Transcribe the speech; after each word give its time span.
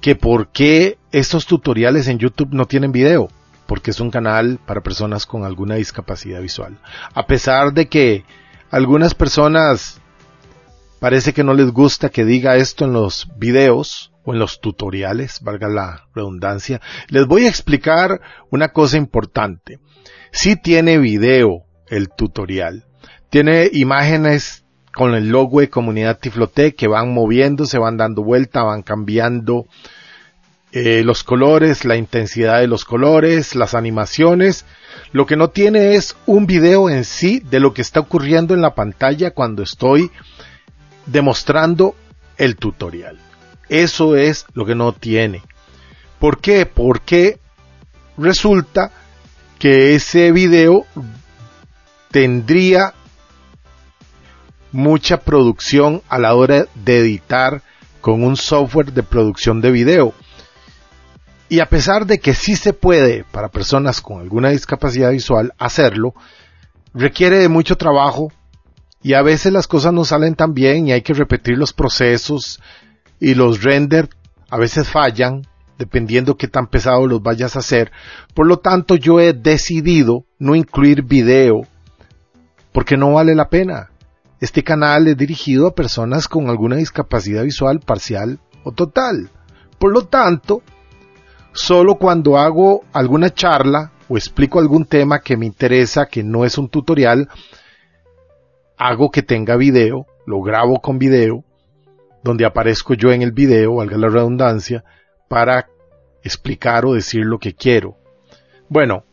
que 0.00 0.14
por 0.14 0.48
qué 0.48 0.98
estos 1.12 1.46
tutoriales 1.46 2.08
en 2.08 2.18
YouTube 2.18 2.52
no 2.52 2.66
tienen 2.66 2.92
video 2.92 3.28
porque 3.66 3.90
es 3.90 4.00
un 4.00 4.10
canal 4.10 4.60
para 4.64 4.82
personas 4.82 5.26
con 5.26 5.44
alguna 5.44 5.74
discapacidad 5.74 6.40
visual. 6.40 6.78
A 7.14 7.26
pesar 7.26 7.72
de 7.72 7.88
que 7.88 8.24
algunas 8.70 9.14
personas 9.14 10.00
parece 11.00 11.32
que 11.32 11.44
no 11.44 11.54
les 11.54 11.70
gusta 11.70 12.08
que 12.08 12.24
diga 12.24 12.56
esto 12.56 12.84
en 12.84 12.92
los 12.92 13.28
videos 13.36 14.12
o 14.24 14.32
en 14.32 14.38
los 14.38 14.60
tutoriales, 14.60 15.40
valga 15.40 15.68
la 15.68 16.08
redundancia, 16.14 16.80
les 17.08 17.26
voy 17.26 17.44
a 17.44 17.48
explicar 17.48 18.20
una 18.50 18.68
cosa 18.68 18.96
importante. 18.96 19.78
Si 20.32 20.56
tiene 20.56 20.98
video 20.98 21.64
el 21.88 22.08
tutorial, 22.08 22.86
tiene 23.30 23.68
imágenes 23.72 24.64
con 24.96 25.14
el 25.14 25.28
logo 25.28 25.60
de 25.60 25.68
comunidad 25.68 26.18
Tiflotec 26.18 26.74
que 26.74 26.88
van 26.88 27.12
moviendo, 27.12 27.66
se 27.66 27.76
van 27.76 27.98
dando 27.98 28.24
vuelta, 28.24 28.62
van 28.62 28.80
cambiando 28.80 29.66
eh, 30.72 31.02
los 31.04 31.22
colores, 31.22 31.84
la 31.84 31.96
intensidad 31.96 32.60
de 32.60 32.66
los 32.66 32.86
colores, 32.86 33.54
las 33.54 33.74
animaciones. 33.74 34.64
Lo 35.12 35.26
que 35.26 35.36
no 35.36 35.50
tiene 35.50 35.96
es 35.96 36.16
un 36.24 36.46
video 36.46 36.88
en 36.88 37.04
sí 37.04 37.40
de 37.40 37.60
lo 37.60 37.74
que 37.74 37.82
está 37.82 38.00
ocurriendo 38.00 38.54
en 38.54 38.62
la 38.62 38.74
pantalla 38.74 39.32
cuando 39.32 39.62
estoy 39.62 40.10
demostrando 41.04 41.94
el 42.38 42.56
tutorial. 42.56 43.18
Eso 43.68 44.16
es 44.16 44.46
lo 44.54 44.64
que 44.64 44.74
no 44.74 44.94
tiene. 44.94 45.42
¿Por 46.18 46.40
qué? 46.40 46.64
Porque 46.64 47.38
resulta 48.16 48.92
que 49.58 49.94
ese 49.94 50.32
video 50.32 50.86
tendría 52.10 52.94
mucha 54.76 55.20
producción 55.20 56.02
a 56.06 56.18
la 56.18 56.34
hora 56.34 56.66
de 56.74 56.98
editar 56.98 57.62
con 58.02 58.22
un 58.22 58.36
software 58.36 58.92
de 58.92 59.02
producción 59.02 59.62
de 59.62 59.70
video. 59.70 60.12
Y 61.48 61.60
a 61.60 61.66
pesar 61.66 62.04
de 62.04 62.18
que 62.18 62.34
sí 62.34 62.56
se 62.56 62.74
puede 62.74 63.24
para 63.24 63.48
personas 63.48 64.02
con 64.02 64.20
alguna 64.20 64.50
discapacidad 64.50 65.12
visual 65.12 65.54
hacerlo, 65.56 66.14
requiere 66.92 67.38
de 67.38 67.48
mucho 67.48 67.76
trabajo 67.76 68.30
y 69.02 69.14
a 69.14 69.22
veces 69.22 69.50
las 69.50 69.66
cosas 69.66 69.94
no 69.94 70.04
salen 70.04 70.34
tan 70.34 70.52
bien 70.52 70.88
y 70.88 70.92
hay 70.92 71.00
que 71.00 71.14
repetir 71.14 71.56
los 71.56 71.72
procesos 71.72 72.60
y 73.18 73.34
los 73.34 73.62
render 73.62 74.10
a 74.50 74.58
veces 74.58 74.90
fallan 74.90 75.46
dependiendo 75.78 76.36
qué 76.36 76.48
tan 76.48 76.66
pesado 76.66 77.06
los 77.06 77.22
vayas 77.22 77.56
a 77.56 77.60
hacer. 77.60 77.92
Por 78.34 78.46
lo 78.46 78.58
tanto, 78.58 78.96
yo 78.96 79.20
he 79.20 79.32
decidido 79.32 80.26
no 80.38 80.54
incluir 80.54 81.02
video 81.02 81.62
porque 82.72 82.98
no 82.98 83.14
vale 83.14 83.34
la 83.34 83.48
pena. 83.48 83.90
Este 84.40 84.62
canal 84.62 85.08
es 85.08 85.16
dirigido 85.16 85.66
a 85.66 85.74
personas 85.74 86.28
con 86.28 86.50
alguna 86.50 86.76
discapacidad 86.76 87.42
visual 87.42 87.80
parcial 87.80 88.38
o 88.64 88.72
total. 88.72 89.30
Por 89.78 89.92
lo 89.92 90.06
tanto, 90.06 90.62
solo 91.52 91.94
cuando 91.94 92.36
hago 92.36 92.84
alguna 92.92 93.30
charla 93.32 93.92
o 94.08 94.18
explico 94.18 94.58
algún 94.58 94.84
tema 94.84 95.20
que 95.20 95.36
me 95.36 95.46
interesa, 95.46 96.06
que 96.06 96.22
no 96.22 96.44
es 96.44 96.58
un 96.58 96.68
tutorial, 96.68 97.28
hago 98.76 99.10
que 99.10 99.22
tenga 99.22 99.56
video, 99.56 100.06
lo 100.26 100.42
grabo 100.42 100.80
con 100.80 100.98
video, 100.98 101.42
donde 102.22 102.44
aparezco 102.44 102.92
yo 102.92 103.12
en 103.12 103.22
el 103.22 103.32
video, 103.32 103.76
valga 103.76 103.96
la 103.96 104.08
redundancia, 104.08 104.84
para 105.28 105.66
explicar 106.22 106.84
o 106.84 106.92
decir 106.92 107.24
lo 107.24 107.38
que 107.38 107.54
quiero. 107.54 107.96
Bueno, 108.68 109.04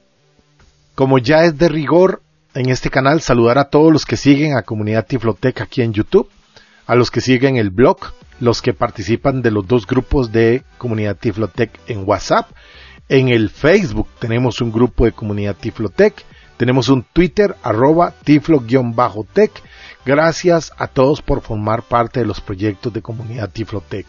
como 0.95 1.17
ya 1.17 1.45
es 1.45 1.57
de 1.57 1.69
rigor 1.69 2.22
en 2.55 2.69
este 2.69 2.89
canal, 2.89 3.21
saludar 3.21 3.57
a 3.57 3.69
todos 3.69 3.91
los 3.91 4.05
que 4.05 4.17
siguen 4.17 4.55
a 4.55 4.63
Comunidad 4.63 5.05
Tiflotec 5.05 5.61
aquí 5.61 5.81
en 5.81 5.93
YouTube, 5.93 6.29
a 6.85 6.95
los 6.95 7.09
que 7.09 7.21
siguen 7.21 7.57
el 7.57 7.69
blog, 7.69 7.97
los 8.39 8.61
que 8.61 8.73
participan 8.73 9.41
de 9.41 9.51
los 9.51 9.67
dos 9.67 9.87
grupos 9.87 10.31
de 10.31 10.63
Comunidad 10.77 11.15
Tiflotec 11.15 11.79
en 11.87 12.07
WhatsApp. 12.07 12.51
En 13.09 13.29
el 13.29 13.49
Facebook 13.49 14.07
tenemos 14.19 14.61
un 14.61 14.71
grupo 14.71 15.05
de 15.05 15.11
Comunidad 15.11 15.55
Tiflotec. 15.55 16.23
Tenemos 16.57 16.87
un 16.89 17.03
Twitter 17.03 17.55
arroba 17.63 18.13
tiflo-tech. 18.23 19.51
Gracias 20.05 20.71
a 20.77 20.87
todos 20.87 21.21
por 21.21 21.41
formar 21.41 21.81
parte 21.83 22.19
de 22.19 22.25
los 22.25 22.41
proyectos 22.41 22.93
de 22.93 23.01
Comunidad 23.01 23.49
Tiflotec. 23.49 24.05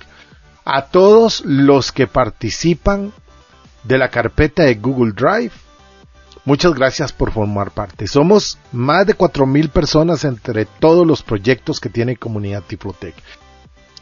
A 0.64 0.86
todos 0.86 1.42
los 1.44 1.90
que 1.90 2.06
participan 2.06 3.12
de 3.82 3.98
la 3.98 4.08
carpeta 4.10 4.64
de 4.64 4.74
Google 4.74 5.12
Drive. 5.12 5.52
Muchas 6.44 6.74
gracias 6.74 7.12
por 7.12 7.32
formar 7.32 7.70
parte. 7.70 8.06
Somos 8.06 8.58
más 8.70 9.06
de 9.06 9.16
4.000 9.16 9.70
personas 9.70 10.24
entre 10.24 10.66
todos 10.66 11.06
los 11.06 11.22
proyectos 11.22 11.80
que 11.80 11.88
tiene 11.88 12.16
Comunidad 12.16 12.62
Tiflotec. 12.62 13.14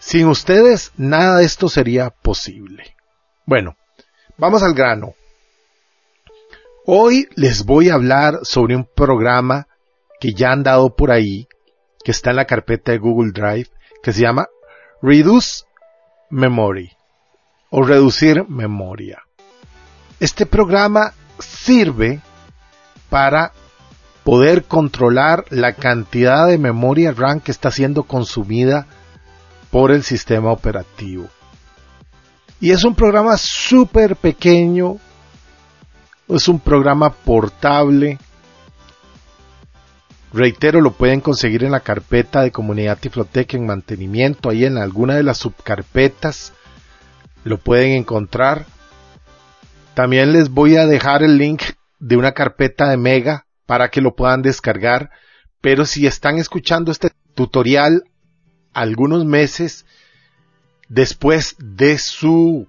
Sin 0.00 0.26
ustedes, 0.26 0.90
nada 0.96 1.38
de 1.38 1.44
esto 1.44 1.68
sería 1.68 2.10
posible. 2.10 2.96
Bueno, 3.46 3.76
vamos 4.36 4.64
al 4.64 4.74
grano. 4.74 5.14
Hoy 6.84 7.28
les 7.36 7.64
voy 7.64 7.90
a 7.90 7.94
hablar 7.94 8.40
sobre 8.42 8.74
un 8.74 8.84
programa 8.84 9.68
que 10.18 10.34
ya 10.34 10.50
han 10.50 10.64
dado 10.64 10.96
por 10.96 11.12
ahí, 11.12 11.46
que 12.04 12.10
está 12.10 12.30
en 12.30 12.36
la 12.36 12.46
carpeta 12.46 12.90
de 12.90 12.98
Google 12.98 13.30
Drive, 13.30 13.70
que 14.02 14.12
se 14.12 14.22
llama 14.22 14.48
Reduce 15.00 15.64
Memory 16.30 16.90
o 17.70 17.82
reducir 17.82 18.48
memoria. 18.48 19.22
Este 20.18 20.44
programa 20.44 21.14
sirve 21.38 22.20
para 23.12 23.52
poder 24.24 24.64
controlar 24.64 25.44
la 25.50 25.74
cantidad 25.74 26.46
de 26.46 26.56
memoria 26.56 27.12
RAM 27.12 27.40
que 27.40 27.50
está 27.50 27.70
siendo 27.70 28.04
consumida 28.04 28.86
por 29.70 29.92
el 29.92 30.02
sistema 30.02 30.50
operativo. 30.50 31.28
Y 32.58 32.70
es 32.70 32.84
un 32.84 32.94
programa 32.94 33.36
súper 33.36 34.16
pequeño, 34.16 34.96
es 36.26 36.48
un 36.48 36.58
programa 36.58 37.12
portable. 37.12 38.18
Reitero, 40.32 40.80
lo 40.80 40.92
pueden 40.92 41.20
conseguir 41.20 41.64
en 41.64 41.72
la 41.72 41.80
carpeta 41.80 42.40
de 42.40 42.50
Comunidad 42.50 42.96
Tiflotec 42.96 43.52
en 43.52 43.66
mantenimiento, 43.66 44.48
ahí 44.48 44.64
en 44.64 44.78
alguna 44.78 45.16
de 45.16 45.22
las 45.22 45.36
subcarpetas 45.36 46.54
lo 47.44 47.58
pueden 47.58 47.92
encontrar. 47.92 48.64
También 49.92 50.32
les 50.32 50.48
voy 50.48 50.76
a 50.76 50.86
dejar 50.86 51.22
el 51.22 51.36
link 51.36 51.62
de 52.02 52.16
una 52.16 52.32
carpeta 52.32 52.90
de 52.90 52.96
Mega 52.96 53.46
para 53.64 53.88
que 53.88 54.00
lo 54.00 54.16
puedan 54.16 54.42
descargar. 54.42 55.10
Pero 55.60 55.86
si 55.86 56.06
están 56.06 56.36
escuchando 56.36 56.90
este 56.90 57.10
tutorial 57.34 58.02
algunos 58.74 59.24
meses 59.24 59.86
después 60.88 61.54
de 61.58 61.98
su 61.98 62.66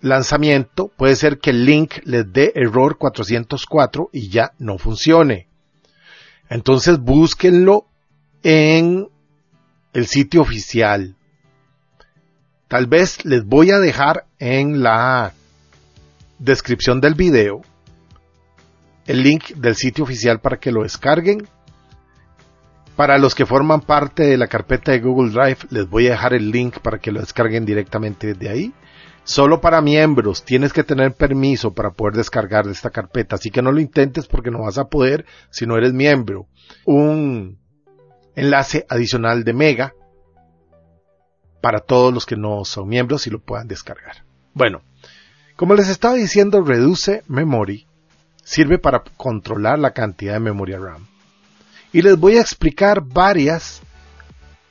lanzamiento, 0.00 0.88
puede 0.96 1.16
ser 1.16 1.38
que 1.38 1.50
el 1.50 1.66
link 1.66 1.94
les 2.04 2.32
dé 2.32 2.52
error 2.54 2.96
404 2.96 4.10
y 4.12 4.28
ya 4.28 4.52
no 4.58 4.78
funcione. 4.78 5.48
Entonces 6.48 6.98
búsquenlo 7.00 7.86
en 8.44 9.08
el 9.94 10.06
sitio 10.06 10.42
oficial. 10.42 11.16
Tal 12.68 12.86
vez 12.86 13.24
les 13.24 13.44
voy 13.44 13.72
a 13.72 13.78
dejar 13.78 14.26
en 14.38 14.82
la 14.82 15.32
descripción 16.38 17.00
del 17.00 17.14
video 17.14 17.62
el 19.06 19.22
link 19.22 19.50
del 19.54 19.76
sitio 19.76 20.04
oficial 20.04 20.40
para 20.40 20.58
que 20.58 20.72
lo 20.72 20.82
descarguen 20.82 21.46
para 22.96 23.18
los 23.18 23.34
que 23.34 23.46
forman 23.46 23.80
parte 23.80 24.22
de 24.24 24.36
la 24.36 24.46
carpeta 24.46 24.92
de 24.92 25.00
Google 25.00 25.32
Drive, 25.32 25.58
les 25.70 25.88
voy 25.88 26.06
a 26.06 26.12
dejar 26.12 26.32
el 26.32 26.50
link 26.50 26.78
para 26.78 26.98
que 26.98 27.10
lo 27.10 27.20
descarguen 27.20 27.64
directamente 27.64 28.28
desde 28.28 28.48
ahí. 28.48 28.72
solo 29.26 29.60
para 29.60 29.80
miembros, 29.80 30.44
tienes 30.44 30.74
que 30.74 30.84
tener 30.84 31.14
permiso 31.14 31.72
para 31.72 31.92
poder 31.92 32.14
descargar 32.14 32.66
de 32.66 32.72
esta 32.72 32.90
carpeta, 32.90 33.36
así 33.36 33.50
que 33.50 33.62
no 33.62 33.72
lo 33.72 33.80
intentes 33.80 34.26
porque 34.26 34.50
no 34.50 34.62
vas 34.62 34.76
a 34.76 34.84
poder 34.84 35.24
si 35.50 35.66
no 35.66 35.78
eres 35.78 35.94
miembro. 35.94 36.46
Un 36.84 37.58
enlace 38.36 38.84
adicional 38.88 39.42
de 39.42 39.54
Mega 39.54 39.94
para 41.62 41.80
todos 41.80 42.12
los 42.12 42.26
que 42.26 42.36
no 42.36 42.64
son 42.66 42.86
miembros 42.86 43.26
y 43.26 43.30
lo 43.30 43.40
puedan 43.40 43.66
descargar. 43.66 44.24
Bueno, 44.52 44.82
como 45.56 45.74
les 45.74 45.88
estaba 45.88 46.14
diciendo, 46.14 46.60
Reduce 46.60 47.22
Memory 47.26 47.86
sirve 48.44 48.78
para 48.78 49.02
controlar 49.16 49.78
la 49.78 49.92
cantidad 49.92 50.34
de 50.34 50.40
memoria 50.40 50.78
RAM. 50.78 51.06
Y 51.92 52.02
les 52.02 52.18
voy 52.18 52.36
a 52.36 52.40
explicar 52.40 53.00
varias 53.00 53.80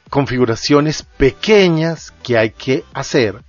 configuraciones 0.09 1.03
pequeñas 1.03 2.11
que 2.23 2.37
hay 2.37 2.51
que 2.51 2.83
hacer 2.93 3.41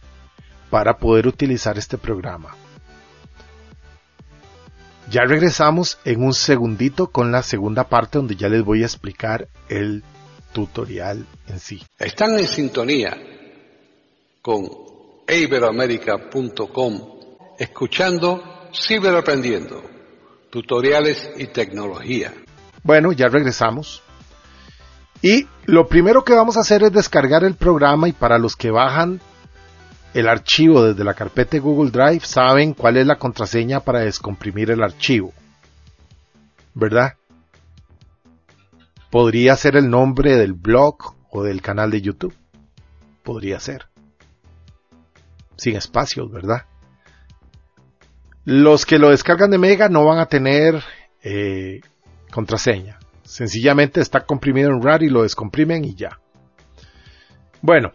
para 0.71 0.97
poder 0.97 1.27
utilizar 1.27 1.77
este 1.79 1.99
programa. 1.99 2.57
Ya 5.11 5.25
regresamos 5.25 5.99
en 6.05 6.23
un 6.25 6.33
segundito 6.33 7.09
con 7.09 7.31
la 7.31 7.43
segunda 7.43 7.85
parte 7.85 8.19
donde 8.19 8.37
ya 8.37 8.49
les 8.49 8.65
voy 8.65 8.83
a 8.83 8.87
explicar 8.87 9.49
el 9.69 10.03
tutorial 10.53 11.27
en 11.47 11.61
sí. 11.61 11.83
Están 11.99 12.39
en 12.39 12.47
sintonía 12.49 13.15
con 14.41 14.67
iberoamerica.com 15.29 17.15
escuchando 17.59 18.43
Ciberaprendiendo, 18.73 19.83
tutoriales 20.55 21.33
y 21.37 21.49
tecnología. 21.49 22.33
Bueno, 22.85 23.11
ya 23.11 23.27
regresamos. 23.27 24.05
Y 25.21 25.49
lo 25.67 25.89
primero 25.89 26.23
que 26.23 26.33
vamos 26.33 26.57
a 26.57 26.61
hacer 26.61 26.85
es 26.85 26.93
descargar 26.93 27.43
el 27.43 27.57
programa 27.57 28.09
y 28.09 28.13
para 28.13 28.39
los 28.39 28.55
que 28.55 28.71
bajan 28.71 29.21
el 30.13 30.29
archivo 30.29 30.85
desde 30.85 31.03
la 31.03 31.15
carpeta 31.15 31.57
de 31.57 31.59
Google 31.59 31.91
Drive 31.91 32.21
saben 32.21 32.73
cuál 32.73 32.99
es 32.99 33.05
la 33.05 33.17
contraseña 33.17 33.81
para 33.81 33.99
descomprimir 33.99 34.71
el 34.71 34.85
archivo. 34.85 35.33
¿Verdad? 36.73 37.15
Podría 39.11 39.57
ser 39.57 39.75
el 39.75 39.91
nombre 39.91 40.37
del 40.37 40.53
blog 40.53 41.17
o 41.31 41.43
del 41.43 41.63
canal 41.63 41.91
de 41.91 42.01
YouTube. 42.01 42.35
Podría 43.25 43.59
ser. 43.59 43.89
Sin 45.57 45.75
espacios, 45.75 46.31
¿verdad? 46.31 46.67
Los 48.45 48.85
que 48.85 48.99
lo 48.99 49.11
descargan 49.11 49.51
de 49.51 49.59
Mega 49.59 49.89
no 49.89 50.05
van 50.05 50.19
a 50.19 50.27
tener 50.27 50.83
eh, 51.23 51.81
contraseña. 52.31 52.99
Sencillamente 53.23 54.01
está 54.01 54.27
comprimido 54.27 54.71
en 54.71 54.83
RAR 54.83 55.03
y 55.03 55.09
lo 55.09 55.23
descomprimen 55.23 55.85
y 55.85 55.95
ya. 55.95 56.19
Bueno, 57.63 57.93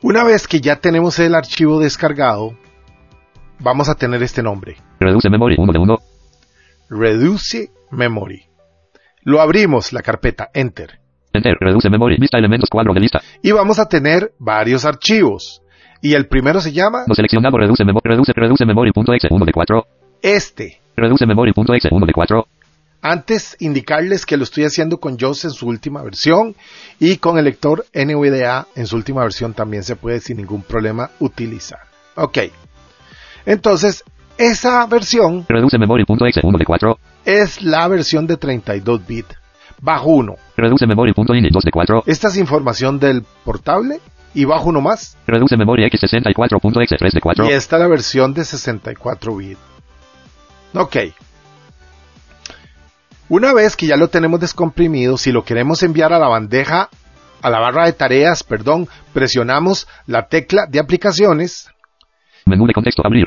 una 0.00 0.22
vez 0.22 0.46
que 0.46 0.60
ya 0.60 0.76
tenemos 0.76 1.18
el 1.18 1.34
archivo 1.34 1.80
descargado, 1.80 2.56
vamos 3.58 3.88
a 3.88 3.96
tener 3.96 4.22
este 4.22 4.44
nombre. 4.44 4.76
Reduce 5.00 5.28
Memory 5.28 5.56
1 5.58 5.72
de 5.72 5.78
1. 5.78 5.98
Reduce 6.90 7.70
Memory. 7.90 8.44
Lo 9.22 9.40
abrimos, 9.40 9.92
la 9.92 10.02
carpeta, 10.02 10.50
Enter. 10.54 11.00
Enter. 11.32 11.56
Reduce 11.58 11.90
Memory. 11.90 12.18
Vista 12.20 12.38
elementos 12.38 12.70
cuadro 12.70 12.94
de 12.94 13.00
lista. 13.00 13.20
Y 13.42 13.50
vamos 13.50 13.80
a 13.80 13.88
tener 13.88 14.32
varios 14.38 14.84
archivos. 14.84 15.62
Y 16.00 16.14
el 16.14 16.26
primero 16.26 16.60
se 16.60 16.72
llama 16.72 17.04
No 17.06 17.14
seleccionado. 17.14 17.56
Reduce 17.58 17.84
Memory. 17.84 18.02
Reduce, 18.04 18.32
reduce 18.34 18.64
Memory.exe 18.64 19.28
1 19.30 19.44
de 19.44 19.52
4. 19.52 19.86
este. 20.22 20.80
Reduce 20.96 21.26
Memory.exe 21.26 21.88
1 21.90 22.06
de 22.06 22.12
4. 22.12 22.46
Antes 23.00 23.56
indicarles 23.60 24.26
que 24.26 24.36
lo 24.36 24.42
estoy 24.42 24.64
haciendo 24.64 24.98
con 24.98 25.16
JOS 25.18 25.44
en 25.44 25.50
su 25.52 25.68
última 25.68 26.02
versión 26.02 26.56
y 26.98 27.18
con 27.18 27.38
el 27.38 27.44
lector 27.44 27.84
NVDA 27.94 28.66
en 28.74 28.86
su 28.88 28.96
última 28.96 29.22
versión 29.22 29.54
también 29.54 29.84
se 29.84 29.94
puede 29.94 30.18
sin 30.20 30.36
ningún 30.38 30.62
problema 30.62 31.10
utilizar. 31.20 31.78
Ok. 32.16 32.38
Entonces, 33.46 34.02
esa 34.36 34.84
versión 34.86 35.46
Reduce 35.48 35.78
Memory.exe 35.78 36.40
1 36.42 36.58
de 36.58 36.64
4. 36.64 36.98
es 37.24 37.62
la 37.62 37.86
versión 37.86 38.26
de 38.26 38.36
32 38.36 39.06
bit 39.06 39.26
bajo 39.80 40.10
1. 40.10 40.34
Reduce 40.56 40.86
Memory.ini 40.86 41.50
2 41.50 41.62
de 41.64 41.70
4. 41.70 42.02
Esta 42.06 42.28
es 42.28 42.36
información 42.36 42.98
del 42.98 43.22
portable 43.44 44.00
y 44.34 44.44
bajo 44.44 44.68
uno 44.68 44.80
más. 44.80 45.16
Reduce 45.26 45.56
Memory 45.56 45.84
X64.exe 45.90 46.96
3 46.96 47.12
de 47.12 47.20
4. 47.20 47.44
Y 47.46 47.52
esta 47.52 47.76
es 47.76 47.80
la 47.80 47.88
versión 47.88 48.34
de 48.34 48.44
64 48.44 49.36
bit. 49.36 49.58
Ok. 50.74 50.96
Una 53.28 53.52
vez 53.52 53.76
que 53.76 53.86
ya 53.86 53.96
lo 53.96 54.08
tenemos 54.08 54.40
descomprimido, 54.40 55.18
si 55.18 55.32
lo 55.32 55.44
queremos 55.44 55.82
enviar 55.82 56.12
a 56.12 56.18
la 56.18 56.28
bandeja, 56.28 56.88
a 57.42 57.50
la 57.50 57.60
barra 57.60 57.84
de 57.86 57.92
tareas, 57.92 58.42
perdón, 58.42 58.88
presionamos 59.12 59.86
la 60.06 60.28
tecla 60.28 60.66
de 60.66 60.80
aplicaciones 60.80 61.68
Menú 62.48 62.66
de 62.66 62.72
contexto. 62.72 63.02
Abrir. 63.04 63.26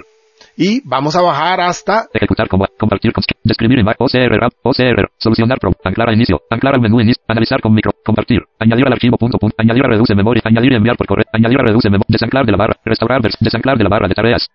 Y 0.62 0.80
vamos 0.86 1.16
a 1.16 1.22
bajar 1.24 1.60
hasta 1.60 2.06
Ejecutar 2.14 2.48
como 2.48 2.68
compartir 2.78 3.12
con 3.12 3.24
describir 3.44 3.80
en 3.80 3.88
OCR 3.88 4.50
OCR 4.62 5.10
solucionar 5.18 5.58
pro 5.58 5.72
anclar 5.84 6.10
a 6.10 6.14
inicio 6.14 6.40
anclar 6.52 6.76
al 6.76 6.82
menú 6.82 7.02
inicio 7.02 7.24
analizar 7.28 7.62
con 7.62 7.74
micro 7.74 7.92
compartir 8.06 8.44
añadir 8.60 8.86
al 8.86 8.94
archivo 8.94 9.18
punto 9.18 9.40
punto 9.40 9.56
añadir 9.58 9.84
a 9.84 9.88
reduce 9.88 10.14
memoria 10.14 10.44
añadir 10.46 10.74
enviar 10.74 10.98
por 10.98 11.08
correo 11.08 11.26
añadir 11.34 11.60
a 11.60 11.64
reduce 11.64 11.90
memoria 11.90 12.06
desanclar 12.08 12.46
de 12.46 12.52
la 12.52 12.60
barra 12.60 12.76
restaurar 12.86 13.22
desanclar 13.40 13.76
de 13.76 13.84
la 13.84 13.90
barra 13.90 14.08
de 14.08 14.14
tareas 14.14 14.48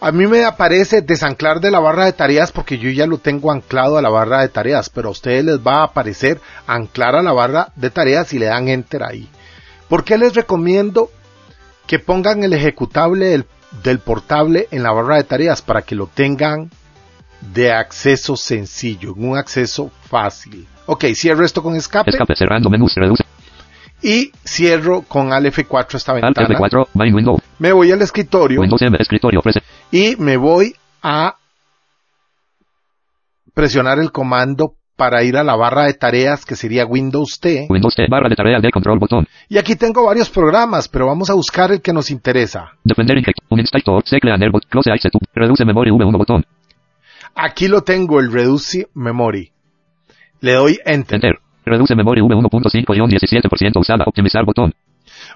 A 0.00 0.12
mí 0.12 0.28
me 0.28 0.44
aparece 0.44 1.02
desanclar 1.02 1.58
de 1.58 1.72
la 1.72 1.80
barra 1.80 2.04
de 2.04 2.12
tareas 2.12 2.52
porque 2.52 2.78
yo 2.78 2.90
ya 2.90 3.08
lo 3.08 3.18
tengo 3.18 3.50
anclado 3.50 3.98
a 3.98 4.02
la 4.02 4.10
barra 4.10 4.42
de 4.42 4.48
tareas, 4.48 4.88
pero 4.90 5.08
a 5.08 5.10
ustedes 5.10 5.44
les 5.44 5.58
va 5.58 5.80
a 5.80 5.86
aparecer 5.86 6.38
anclar 6.68 7.16
a 7.16 7.22
la 7.22 7.32
barra 7.32 7.72
de 7.74 7.90
tareas 7.90 8.32
y 8.32 8.38
le 8.38 8.46
dan 8.46 8.68
enter 8.68 9.02
ahí. 9.02 9.28
¿Por 9.88 10.04
qué 10.04 10.16
les 10.16 10.36
recomiendo 10.36 11.10
que 11.88 11.98
pongan 11.98 12.44
el 12.44 12.52
ejecutable 12.52 13.26
del, 13.26 13.44
del 13.82 13.98
portable 13.98 14.68
en 14.70 14.82
la 14.82 14.92
barra 14.92 15.16
de 15.16 15.24
tareas 15.24 15.62
para 15.62 15.82
que 15.82 15.94
lo 15.94 16.06
tengan 16.06 16.70
de 17.40 17.72
acceso 17.72 18.36
sencillo, 18.36 19.14
en 19.16 19.30
un 19.30 19.38
acceso 19.38 19.90
fácil? 20.08 20.66
Ok, 20.86 21.04
cierro 21.14 21.44
esto 21.44 21.62
con 21.62 21.76
escape. 21.76 22.10
Escape 22.10 22.34
cerrando 22.36 22.70
menús 22.70 22.94
reduce. 22.96 23.24
Y 24.00 24.32
cierro 24.44 25.02
con 25.02 25.32
Alt 25.32 25.46
F4 25.46 25.96
esta 25.96 26.12
alt 26.12 26.22
ventana. 26.22 26.48
F4 26.48 26.88
main 26.94 27.14
window. 27.14 27.38
Me 27.58 27.72
voy 27.72 27.90
al 27.90 28.00
escritorio. 28.00 28.60
Windows 28.60 28.80
M 28.82 28.96
escritorio 28.98 29.40
prese 29.42 29.60
y 29.90 30.16
me 30.16 30.36
voy 30.36 30.74
a 31.02 31.36
presionar 33.54 33.98
el 33.98 34.12
comando 34.12 34.74
para 34.98 35.22
ir 35.22 35.36
a 35.36 35.44
la 35.44 35.54
barra 35.54 35.84
de 35.84 35.94
tareas 35.94 36.44
que 36.44 36.56
sería 36.56 36.84
Windows 36.84 37.38
T. 37.38 37.68
Windows 37.70 37.94
T 37.94 38.06
barra 38.10 38.28
de 38.28 38.34
tareas 38.34 38.60
de 38.60 38.70
control 38.72 38.98
botón 38.98 39.28
Y 39.48 39.56
aquí 39.56 39.76
tengo 39.76 40.04
varios 40.04 40.28
programas, 40.28 40.88
pero 40.88 41.06
vamos 41.06 41.30
a 41.30 41.34
buscar 41.34 41.70
el 41.70 41.80
que 41.80 41.92
nos 41.92 42.10
interesa. 42.10 42.72
defender 42.82 43.16
inject 43.16 43.38
un 43.48 43.60
inspector 43.60 44.02
secle 44.04 44.32
aner 44.32 44.50
bot 44.50 44.66
close 44.66 44.90
ice 44.92 45.08
reduce 45.34 45.64
memory 45.64 45.92
V1 45.92 46.18
botón 46.18 46.44
Aquí 47.36 47.68
lo 47.68 47.82
tengo, 47.82 48.18
el 48.18 48.32
Reduce 48.32 48.88
Memory. 48.94 49.52
Le 50.40 50.52
doy 50.54 50.78
Enter. 50.84 51.14
enter 51.14 51.38
reduce 51.64 51.94
memory 51.94 52.20
V1.5 52.20 52.96
y 52.96 53.00
un 53.00 53.10
17% 53.10 53.80
usada 53.80 54.04
optimizar 54.04 54.44
botón 54.44 54.74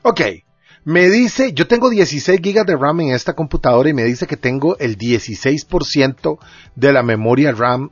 Ok. 0.02 0.20
Me 0.84 1.08
dice, 1.08 1.52
yo 1.52 1.68
tengo 1.68 1.88
16 1.88 2.40
GB 2.42 2.64
de 2.66 2.76
RAM 2.76 3.02
en 3.02 3.14
esta 3.14 3.34
computadora 3.34 3.88
y 3.88 3.94
me 3.94 4.02
dice 4.02 4.26
que 4.26 4.36
tengo 4.36 4.76
el 4.80 4.98
16% 4.98 6.38
de 6.74 6.92
la 6.92 7.04
memoria 7.04 7.52
RAM 7.52 7.90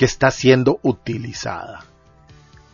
que 0.00 0.06
está 0.06 0.30
siendo 0.30 0.78
utilizada. 0.82 1.80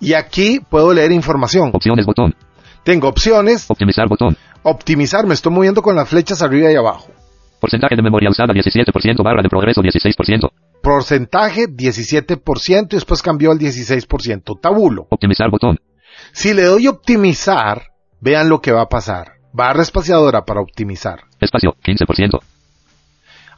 Y 0.00 0.14
aquí 0.14 0.60
puedo 0.60 0.94
leer 0.94 1.10
información. 1.10 1.72
opciones 1.74 2.06
botón 2.06 2.36
Tengo 2.84 3.08
opciones, 3.08 3.68
optimizar 3.68 4.08
botón 4.08 4.36
optimizar, 4.62 5.26
me 5.26 5.34
estoy 5.34 5.52
moviendo 5.52 5.82
con 5.82 5.96
las 5.96 6.08
flechas 6.08 6.40
arriba 6.40 6.70
y 6.70 6.76
abajo. 6.76 7.08
porcentaje 7.60 7.96
de 7.96 8.02
memoria 8.02 8.30
usada 8.30 8.54
17% 8.54 9.24
barra 9.24 9.42
de 9.42 9.48
progreso 9.48 9.82
16% 9.82 10.52
Porcentaje 10.80 11.66
17% 11.66 12.92
y 12.92 12.94
después 12.94 13.22
cambió 13.22 13.50
al 13.50 13.58
16%. 13.58 14.60
Tabulo. 14.60 15.08
optimizar 15.10 15.50
botón 15.50 15.80
Si 16.30 16.54
le 16.54 16.62
doy 16.62 16.86
optimizar, 16.86 17.88
vean 18.20 18.48
lo 18.48 18.60
que 18.60 18.70
va 18.70 18.82
a 18.82 18.88
pasar. 18.88 19.32
Barra 19.52 19.82
espaciadora 19.82 20.44
para 20.44 20.60
optimizar. 20.60 21.24
espacio 21.40 21.74
15% 21.84 22.38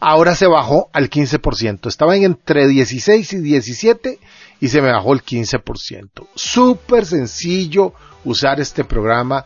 Ahora 0.01 0.35
se 0.35 0.47
bajó 0.47 0.91
al 0.93 1.11
15%. 1.11 1.89
Estaba 1.89 2.17
en 2.17 2.25
entre 2.25 2.69
16 2.69 3.33
y 3.33 3.39
17 3.41 4.19
y 4.61 4.69
se 4.69 4.81
me 4.81 4.93
bajó 4.93 5.13
el 5.13 5.23
15%. 5.23 6.29
Súper 6.35 7.05
sencillo 7.05 7.95
usar 8.25 8.61
este 8.61 8.85
programa. 8.85 9.45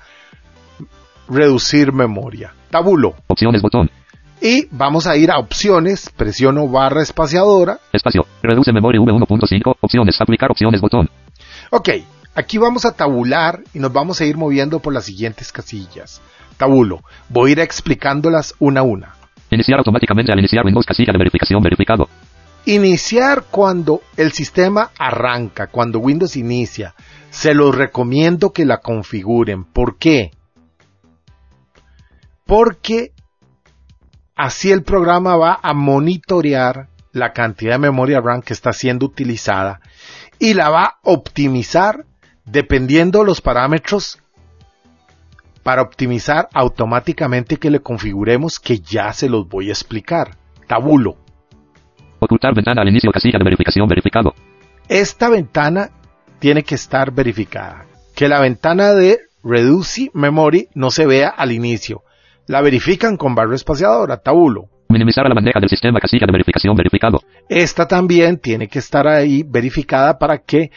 Reducir 1.28 1.92
memoria. 1.92 2.54
Tabulo. 2.70 3.14
opciones 3.28 3.62
botón 3.62 3.90
Y 4.40 4.66
vamos 4.70 5.06
a 5.06 5.16
ir 5.16 5.30
a 5.30 5.38
opciones. 5.38 6.10
Presiono 6.10 6.68
barra 6.68 7.02
espaciadora. 7.02 7.80
espacio 7.92 8.26
reduce 8.42 8.72
memory 8.72 8.98
V1.5 8.98 9.76
opciones 9.80 10.20
aplicar 10.20 10.50
opciones 10.50 10.80
botón 10.80 11.08
Ok, 11.70 11.88
aquí 12.34 12.58
vamos 12.58 12.84
a 12.84 12.92
tabular 12.92 13.62
y 13.72 13.78
nos 13.78 13.92
vamos 13.92 14.20
a 14.20 14.26
ir 14.26 14.36
moviendo 14.36 14.80
por 14.80 14.92
las 14.92 15.04
siguientes 15.06 15.50
casillas. 15.50 16.20
Tabulo. 16.58 17.00
Voy 17.30 17.50
a 17.50 17.52
ir 17.52 17.60
explicándolas 17.60 18.54
una 18.58 18.80
a 18.80 18.82
una. 18.82 19.21
Iniciar 19.54 19.78
automáticamente 19.78 20.32
al 20.32 20.38
iniciar 20.38 20.64
Windows 20.64 20.86
casilla 20.86 21.12
de 21.12 21.18
verificación 21.18 21.62
verificado 21.62 22.08
Iniciar 22.64 23.44
cuando 23.50 24.02
el 24.16 24.30
sistema 24.30 24.92
arranca, 24.96 25.66
cuando 25.66 25.98
Windows 25.98 26.36
inicia. 26.36 26.94
Se 27.30 27.54
los 27.54 27.74
recomiendo 27.74 28.52
que 28.52 28.64
la 28.64 28.78
configuren. 28.78 29.64
¿Por 29.64 29.98
qué? 29.98 30.30
porque 32.52 33.12
así 34.36 34.70
el 34.70 34.82
programa 34.82 35.36
va 35.36 35.58
a 35.62 35.72
monitorear 35.72 36.88
la 37.12 37.32
cantidad 37.32 37.72
de 37.72 37.78
memoria 37.78 38.20
RAM 38.20 38.42
que 38.42 38.52
está 38.52 38.74
siendo 38.74 39.06
utilizada 39.06 39.80
y 40.38 40.54
la 40.54 40.70
va 40.70 40.84
a 40.84 40.98
optimizar 41.02 42.04
dependiendo 42.44 43.20
de 43.20 43.24
los 43.24 43.40
parámetros 43.40 44.18
para 45.62 45.82
optimizar 45.82 46.48
automáticamente 46.52 47.56
que 47.56 47.70
le 47.70 47.80
configuremos 47.80 48.58
que 48.58 48.78
ya 48.78 49.12
se 49.12 49.28
los 49.28 49.48
voy 49.48 49.68
a 49.68 49.72
explicar. 49.72 50.36
Tabulo. 50.66 51.16
Ocultar 52.18 52.54
ventana 52.54 52.82
al 52.82 52.88
inicio 52.88 53.10
casilla 53.10 53.38
de 53.38 53.44
verificación 53.44 53.88
verificado. 53.88 54.34
Esta 54.88 55.28
ventana 55.28 55.90
tiene 56.38 56.62
que 56.62 56.74
estar 56.74 57.12
verificada. 57.12 57.86
Que 58.14 58.28
la 58.28 58.40
ventana 58.40 58.92
de 58.92 59.18
Reduce 59.42 60.10
Memory 60.14 60.68
no 60.74 60.90
se 60.90 61.06
vea 61.06 61.28
al 61.28 61.52
inicio. 61.52 62.02
La 62.46 62.60
verifican 62.60 63.16
con 63.16 63.34
barra 63.34 63.54
espaciadora, 63.54 64.18
tabulo. 64.18 64.68
Minimizar 64.88 65.24
a 65.24 65.28
la 65.28 65.34
bandeja 65.34 65.58
del 65.60 65.70
sistema 65.70 66.00
casilla 66.00 66.26
de 66.26 66.32
verificación 66.32 66.76
verificado. 66.76 67.20
Esta 67.48 67.86
también 67.86 68.38
tiene 68.38 68.68
que 68.68 68.78
estar 68.78 69.06
ahí 69.08 69.42
verificada 69.42 70.18
para 70.18 70.38
que 70.38 70.70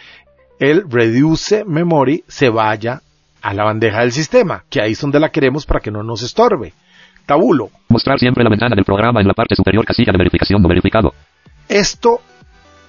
el 0.59 0.89
Reduce 0.89 1.65
Memory 1.65 2.23
se 2.27 2.49
vaya 2.49 3.01
a 3.45 3.53
la 3.53 3.63
bandeja 3.63 3.99
del 3.99 4.11
sistema, 4.11 4.63
que 4.71 4.81
ahí 4.81 4.93
es 4.93 5.01
donde 5.01 5.19
la 5.19 5.29
queremos 5.29 5.67
para 5.67 5.79
que 5.79 5.91
no 5.91 6.01
nos 6.01 6.23
estorbe. 6.23 6.73
Tabulo. 7.27 7.69
Mostrar 7.89 8.17
siempre 8.17 8.43
la 8.43 8.49
ventana 8.49 8.75
del 8.75 8.83
programa 8.83 9.21
en 9.21 9.27
la 9.27 9.35
parte 9.35 9.55
superior 9.55 9.85
casilla 9.85 10.11
de 10.11 10.17
verificación 10.17 10.63
no 10.63 10.67
verificado. 10.67 11.13
Esto 11.69 12.21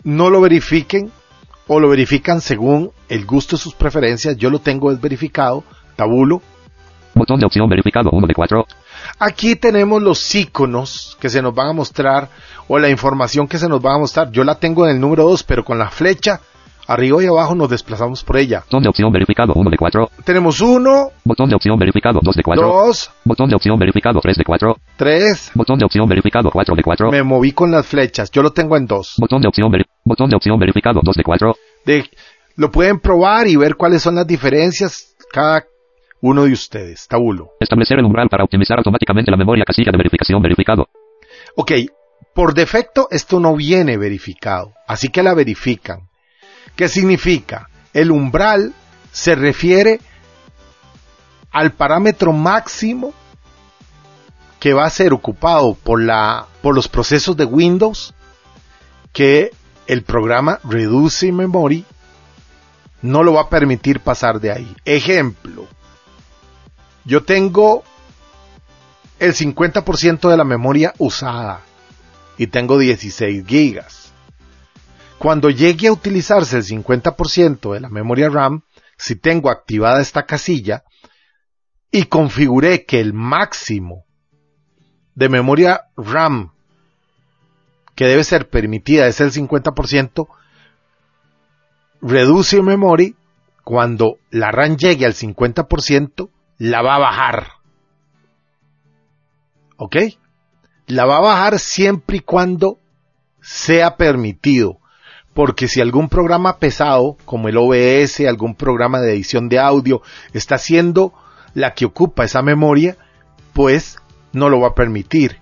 no 0.05 0.31
lo 0.31 0.41
verifiquen 0.41 1.13
o 1.67 1.79
lo 1.79 1.91
verifican 1.91 2.41
según 2.41 2.91
el 3.11 3.27
gusto 3.27 3.57
de 3.57 3.63
sus 3.63 3.75
preferencias. 3.75 4.39
Yo 4.39 4.49
lo 4.49 4.59
tengo 4.61 4.91
desverificado. 4.91 5.63
Tabulo. 5.95 6.41
Botón 7.15 7.39
de 7.39 7.45
opción 7.45 7.69
verificado 7.69 8.09
1 8.11 8.27
de 8.27 8.35
4. 8.35 8.67
Aquí 9.19 9.57
tenemos 9.57 10.03
los 10.03 10.35
iconos 10.35 11.19
que 11.21 11.29
se 11.29 11.43
nos 11.43 11.55
van 11.55 11.69
a 11.69 11.73
mostrar 11.75 12.31
o 12.67 12.79
la 12.79 12.89
información 12.89 13.47
que 13.47 13.59
se 13.59 13.69
nos 13.69 13.85
va 13.85 13.95
a 13.95 13.99
mostrar. 13.99 14.31
Yo 14.31 14.43
la 14.43 14.55
tengo 14.55 14.87
en 14.87 14.95
el 14.95 15.01
número 15.03 15.25
2, 15.25 15.43
pero 15.43 15.67
con 15.67 15.79
la 15.79 15.91
flecha 15.91 16.41
arriba 16.87 17.23
y 17.23 17.27
abajo 17.27 17.55
nos 17.55 17.69
desplazamos 17.69 18.25
por 18.25 18.37
ella. 18.37 18.61
Botón 18.61 18.83
de 18.83 18.89
opción 18.89 19.13
verificado 19.13 19.53
1 19.55 19.71
de 19.71 19.77
4. 19.77 20.11
Tenemos 20.25 20.61
1, 20.61 21.11
Botón 21.25 21.49
de 21.49 21.57
opción 21.57 21.79
verificado 21.79 22.21
2 22.23 22.35
de 22.35 22.43
4. 22.43 22.67
2, 22.67 23.11
Botón 23.25 23.49
de 23.49 23.57
opción 23.57 23.79
verificado 23.79 24.21
3 24.21 24.37
de 24.37 24.45
4. 24.45 24.77
3. 24.97 25.51
Botón 25.55 25.79
de 25.79 25.85
opción 25.85 26.09
verificado 26.09 26.51
4 26.51 26.77
de 26.77 26.83
4. 26.83 27.11
Me 27.11 27.23
moví 27.23 27.53
con 27.53 27.71
las 27.71 27.87
flechas. 27.87 28.31
Yo 28.31 28.43
lo 28.43 28.51
tengo 28.51 28.77
en 28.77 28.87
2. 28.87 29.15
Botón 29.19 29.43
de 29.43 29.49
opción 29.49 29.71
Botón 30.05 30.31
de 30.31 30.37
opción 30.37 30.59
verificado 30.59 31.01
2 31.03 31.17
de 31.17 31.23
4. 31.23 31.57
De, 31.85 32.05
lo 32.57 32.71
pueden 32.71 33.01
probar 33.01 33.47
y 33.47 33.57
ver 33.57 33.77
cuáles 33.77 34.03
son 34.03 34.15
las 34.15 34.27
diferencias 34.27 35.15
cada 35.33 35.65
uno 36.21 36.45
de 36.45 36.53
ustedes. 36.53 37.07
Tabulo. 37.09 37.51
Establecer 37.61 37.99
el 37.99 38.05
umbral 38.05 38.29
para 38.29 38.45
optimizar 38.45 38.79
automáticamente 38.79 39.31
la 39.31 39.37
memoria 39.37 39.65
casilla 39.65 39.93
de 39.93 39.99
verificación 39.99 40.41
verificado. 40.43 40.89
Ok, 41.57 41.73
por 42.35 42.55
defecto 42.55 43.09
esto 43.11 43.41
no 43.41 43.55
viene 43.57 43.97
verificado, 43.97 44.73
así 44.87 45.09
que 45.09 45.23
la 45.23 45.35
verifican. 45.35 46.09
¿Qué 46.77 46.89
significa? 46.89 47.69
El 47.93 48.11
umbral 48.11 48.75
se 49.11 49.35
refiere 49.35 50.01
al 51.51 51.73
parámetro 51.73 52.33
máximo 52.33 53.15
que 54.61 54.75
va 54.75 54.85
a 54.85 54.91
ser 54.91 55.15
ocupado 55.15 55.75
por, 55.75 56.03
la, 56.03 56.47
por 56.61 56.75
los 56.75 56.87
procesos 56.89 57.37
de 57.37 57.47
Windows 57.47 58.15
que 59.13 59.53
el 59.87 60.03
programa 60.03 60.61
Reduce 60.65 61.33
Memory 61.33 61.87
no 63.01 63.23
lo 63.23 63.35
va 63.35 63.43
a 63.43 63.49
permitir 63.49 64.01
pasar 64.01 64.41
de 64.41 64.53
ahí. 64.53 64.77
Ejemplo, 64.85 65.67
yo 67.05 67.23
tengo 67.25 67.85
el 69.19 69.35
50% 69.35 70.29
de 70.29 70.37
la 70.37 70.45
memoria 70.45 70.93
usada 70.99 71.61
y 72.37 72.49
tengo 72.49 72.79
16 72.79 73.47
gigas. 73.47 74.06
Cuando 75.19 75.51
llegue 75.51 75.89
a 75.89 75.93
utilizarse 75.93 76.59
el 76.59 76.65
50% 76.65 77.73
de 77.73 77.81
la 77.81 77.89
memoria 77.89 78.29
RAM, 78.29 78.63
si 78.99 79.17
tengo 79.17 79.51
activada 79.51 80.01
esta 80.01 80.25
casilla 80.25 80.85
y 81.91 82.05
configuré 82.05 82.85
que 82.85 83.01
el 83.01 83.13
máximo 83.13 84.05
de 85.15 85.29
memoria 85.29 85.83
RAM 85.97 86.53
que 87.95 88.05
debe 88.07 88.25
ser 88.25 88.51
permitida 88.51 89.07
es 89.07 89.21
el 89.21 89.33
50%, 89.33 90.29
reduce 92.03 92.63
memory, 92.63 93.17
cuando 93.65 94.19
la 94.31 94.53
RAM 94.53 94.77
llegue 94.77 95.07
al 95.07 95.15
50%, 95.15 96.31
la 96.59 96.83
va 96.83 96.97
a 96.97 96.99
bajar. 96.99 97.49
¿Ok? 99.79 99.97
La 100.87 101.07
va 101.07 101.17
a 101.17 101.23
bajar 101.23 101.59
siempre 101.59 102.19
y 102.19 102.21
cuando 102.21 102.79
sea 103.41 103.97
permitido. 103.97 104.79
Porque 105.37 105.69
si 105.69 105.83
algún 105.83 106.09
programa 106.09 106.57
pesado, 106.57 107.19
como 107.27 107.49
el 107.49 107.59
OBS, 107.59 108.21
algún 108.21 108.55
programa 108.55 109.03
de 109.03 109.13
edición 109.13 109.51
de 109.51 109.59
audio, 109.59 110.01
está 110.33 110.57
siendo 110.57 111.13
la 111.53 111.75
que 111.75 111.85
ocupa 111.85 112.25
esa 112.25 112.41
memoria, 112.41 112.97
pues 113.53 113.99
no 114.33 114.49
lo 114.49 114.61
va 114.61 114.69
a 114.69 114.75
permitir. 114.75 115.37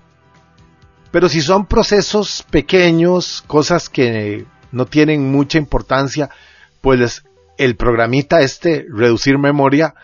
Pero 1.12 1.28
si 1.28 1.40
son 1.40 1.66
procesos 1.66 2.44
pequeños, 2.50 3.44
cosas 3.46 3.88
que 3.88 4.44
no 4.72 4.86
tienen 4.86 5.30
mucha 5.30 5.58
importancia, 5.58 6.28
pues 6.80 7.22
el 7.56 7.76
programita 7.76 8.40
este, 8.40 8.86
reducir 8.92 9.38
memoria, 9.38 9.94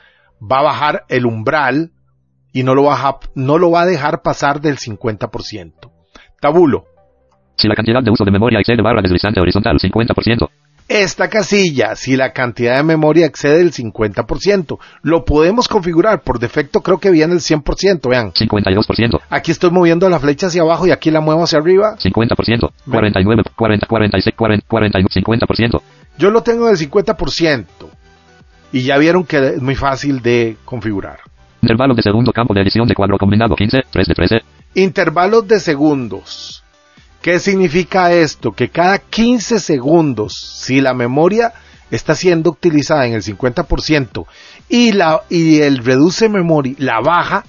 va 0.40 0.60
a 0.60 0.62
bajar 0.62 1.04
el 1.08 1.26
umbral 1.26 1.90
y 2.52 2.62
no 2.62 2.76
lo 2.76 2.84
va 2.84 3.08
a, 3.08 3.18
no 3.34 3.58
lo 3.58 3.72
va 3.72 3.82
a 3.82 3.86
dejar 3.86 4.22
pasar 4.22 4.60
del 4.60 4.78
50%. 4.78 5.90
Tabulo. 6.40 6.89
Si 7.60 7.68
la 7.68 7.74
cantidad 7.74 8.02
de 8.02 8.10
uso 8.10 8.24
de 8.24 8.30
memoria 8.30 8.58
excede 8.58 8.80
barra 8.80 9.02
deslizante 9.02 9.38
horizontal 9.38 9.76
50%. 9.76 10.48
Esta 10.88 11.28
casilla, 11.28 11.94
si 11.94 12.16
la 12.16 12.32
cantidad 12.32 12.78
de 12.78 12.82
memoria 12.82 13.26
excede 13.26 13.60
el 13.60 13.70
50%, 13.70 14.78
lo 15.02 15.24
podemos 15.26 15.68
configurar. 15.68 16.22
Por 16.22 16.38
defecto 16.38 16.80
creo 16.80 16.98
que 16.98 17.10
viene 17.10 17.34
el 17.34 17.40
100%, 17.40 18.08
vean. 18.08 18.32
52%. 18.32 19.20
Aquí 19.28 19.52
estoy 19.52 19.70
moviendo 19.70 20.08
la 20.08 20.18
flecha 20.18 20.46
hacia 20.46 20.62
abajo 20.62 20.86
y 20.86 20.90
aquí 20.90 21.10
la 21.10 21.20
muevo 21.20 21.44
hacia 21.44 21.58
arriba. 21.58 21.96
50%. 21.98 22.70
49, 22.90 23.42
40, 23.54 23.86
46, 23.86 24.34
40, 24.34 24.66
49, 24.66 25.08
50%. 25.14 25.82
Yo 26.18 26.30
lo 26.30 26.42
tengo 26.42 26.66
del 26.66 26.78
50%. 26.78 27.66
Y 28.72 28.82
ya 28.82 28.96
vieron 28.96 29.24
que 29.24 29.36
es 29.36 29.62
muy 29.62 29.74
fácil 29.74 30.22
de 30.22 30.56
configurar. 30.64 31.18
Intervalo 31.60 31.94
de 31.94 32.02
segundo 32.02 32.32
campo 32.32 32.54
de 32.54 32.62
edición 32.62 32.88
de 32.88 32.94
cuadro 32.94 33.18
combinado 33.18 33.54
15, 33.54 33.82
3 33.90 34.08
de 34.08 34.14
13. 34.14 34.40
Intervalos 34.74 35.46
de 35.46 35.60
segundos. 35.60 36.59
¿Qué 37.22 37.38
significa 37.38 38.12
esto? 38.12 38.52
Que 38.52 38.70
cada 38.70 38.98
15 38.98 39.60
segundos, 39.60 40.34
si 40.34 40.80
la 40.80 40.94
memoria 40.94 41.52
está 41.90 42.14
siendo 42.14 42.50
utilizada 42.50 43.06
en 43.06 43.14
el 43.14 43.22
50% 43.22 44.26
y, 44.68 44.92
la, 44.92 45.22
y 45.28 45.60
el 45.60 45.78
reduce 45.78 46.28
memory 46.28 46.76
la 46.78 47.00
baja 47.00 47.44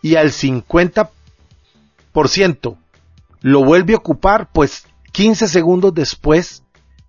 y 0.00 0.16
al 0.16 0.30
50% 0.30 2.76
lo 3.42 3.64
vuelve 3.64 3.94
a 3.94 3.98
ocupar, 3.98 4.48
pues 4.52 4.86
15 5.12 5.48
segundos 5.48 5.94
después 5.94 6.62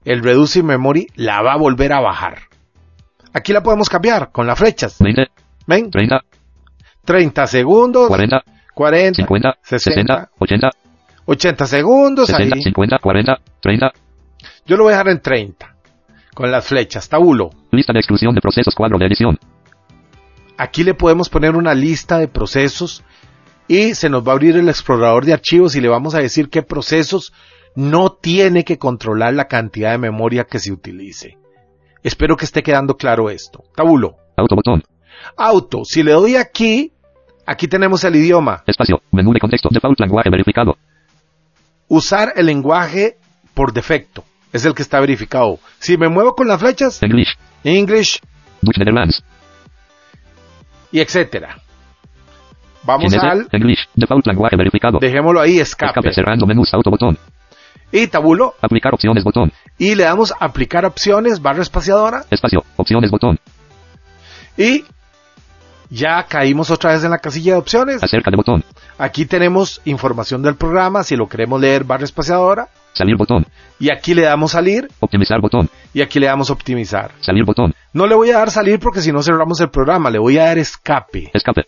el 0.04 0.22
reduce 0.22 0.64
memory 0.64 1.08
la 1.16 1.42
va 1.42 1.54
a 1.54 1.58
volver 1.58 1.94
a 1.94 2.02
bajar. 2.02 2.40
Aquí 3.32 3.54
la 3.54 3.62
podemos 3.62 3.90
cambiar 3.90 4.32
con 4.32 4.48
las 4.48 4.58
flechas. 4.58 4.98
20, 5.00 5.28
¿Ven? 5.68 5.92
30, 5.92 6.22
30 7.06 7.48
segundos, 7.48 8.08
40, 8.08 8.44
40, 8.74 9.16
50, 9.18 9.58
60, 9.62 10.30
80, 10.40 10.70
80 11.32 11.66
segundos 11.68 12.28
60, 12.28 12.56
ahí. 12.56 12.64
50, 12.64 12.98
40, 12.98 13.40
30. 13.60 13.92
Yo 14.66 14.78
lo 14.78 14.86
voy 14.86 14.94
a 14.94 14.98
dejar 14.98 15.10
en 15.10 15.22
30. 15.22 15.76
Con 16.34 16.50
las 16.52 16.66
flechas, 16.66 17.08
tabulo. 17.08 17.52
Lista 17.72 17.94
de 17.94 18.00
exclusión 18.00 18.34
de 18.34 18.42
procesos 18.42 18.74
cuadro 18.74 18.98
de 18.98 19.06
edición. 19.06 19.38
Aquí 20.58 20.84
le 20.84 20.96
podemos 20.96 21.30
poner 21.30 21.56
una 21.56 21.76
lista 21.76 22.18
de 22.18 22.28
procesos 22.28 23.04
y 23.68 23.94
se 23.94 24.10
nos 24.10 24.28
va 24.28 24.32
a 24.32 24.36
abrir 24.36 24.58
el 24.58 24.70
explorador 24.70 25.24
de 25.24 25.34
archivos 25.34 25.76
y 25.76 25.82
le 25.82 25.88
vamos 25.88 26.16
a 26.16 26.20
decir 26.20 26.50
qué 26.50 26.64
procesos 26.64 27.32
no 27.76 28.10
tiene 28.10 28.64
que 28.64 28.80
controlar 28.80 29.36
la 29.36 29.48
cantidad 29.48 29.92
de 29.92 30.00
memoria 30.00 30.46
que 30.46 30.58
se 30.58 30.72
utilice. 30.72 31.38
Espero 32.02 32.38
que 32.38 32.46
esté 32.46 32.64
quedando 32.64 32.98
claro 32.98 33.30
esto. 33.30 33.64
Tabulo. 33.76 34.16
Autobotón. 34.36 34.82
Auto. 35.38 35.82
Si 35.86 36.02
le 36.02 36.14
doy 36.14 36.38
aquí, 36.38 36.92
aquí 37.46 37.68
tenemos 37.68 38.04
el 38.04 38.16
idioma. 38.16 38.64
Espacio. 38.66 39.04
Menú 39.12 39.32
de 39.32 39.40
contexto. 39.40 39.70
Default 39.72 40.00
lenguaje 40.00 40.32
verificado. 40.32 40.76
Usar 41.90 42.34
el 42.38 42.46
lenguaje 42.46 43.18
por 43.54 43.74
defecto. 43.74 44.24
Es 44.54 44.64
el 44.64 44.74
que 44.74 44.82
está 44.82 45.00
verificado. 45.00 45.60
Si 45.80 45.98
me 45.98 46.08
muevo 46.08 46.34
con 46.34 46.48
las 46.48 46.60
flechas, 46.60 47.04
English. 47.04 47.38
English 47.64 48.22
Dutch 48.62 48.78
Netherlands. 48.78 49.24
y 50.92 51.02
etcétera. 51.02 51.58
Vamos 52.84 53.14
al, 53.16 53.48
English. 53.52 53.88
Default 53.96 54.26
lenguaje 54.26 54.56
verificado. 54.56 55.00
dejémoslo 55.00 55.42
ahí, 55.42 55.60
escape. 55.60 55.90
Escape 55.90 56.14
cerrando 56.14 56.48
menús. 56.48 56.72
Y 57.92 58.08
tabulo. 58.08 58.54
Aplicar 58.62 58.94
opciones 58.94 59.24
botón. 59.24 59.52
Y 59.78 59.96
le 59.96 60.04
damos 60.04 60.34
aplicar 60.40 60.86
opciones, 60.86 61.42
barra 61.42 61.62
espaciadora. 61.62 62.24
Espacio. 62.30 62.64
Opciones 62.78 63.12
botón. 63.12 63.40
Y 64.58 64.84
Ya 65.90 66.24
caímos 66.24 66.70
otra 66.70 66.94
vez 66.94 67.04
en 67.04 67.12
la 67.12 67.18
casilla 67.18 67.54
de 67.54 67.60
opciones. 67.60 68.04
Acerca 68.04 68.30
de 68.30 68.38
botón. 68.38 68.64
Aquí 68.98 69.26
tenemos 69.26 69.82
información 69.86 70.42
del 70.44 70.56
programa, 70.56 71.04
si 71.04 71.16
lo 71.16 71.28
queremos 71.28 71.60
leer 71.60 71.84
barra 71.84 72.04
espaciadora. 72.04 72.68
Salir 72.94 73.16
botón. 73.18 73.46
Y 73.80 73.92
aquí 73.92 74.14
le 74.14 74.24
damos 74.24 74.52
salir 74.52 74.88
Optimizar 75.00 75.40
botón. 75.42 75.70
y 75.94 76.02
aquí 76.02 76.20
le 76.20 76.28
damos 76.28 76.50
optimizar. 76.50 77.12
Salir 77.22 77.44
botón. 77.46 77.74
No 77.94 78.06
le 78.08 78.16
voy 78.16 78.30
a 78.32 78.38
dar 78.40 78.52
salir 78.52 78.80
porque 78.80 79.02
si 79.02 79.12
no 79.12 79.24
cerramos 79.24 79.60
el 79.62 79.70
programa, 79.70 80.10
le 80.12 80.20
voy 80.20 80.38
a 80.38 80.46
dar 80.46 80.58
escape. 80.58 81.32
Escape. 81.34 81.64